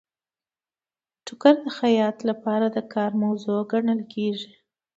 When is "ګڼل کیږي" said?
3.71-4.51